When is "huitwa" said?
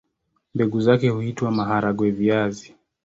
1.09-1.51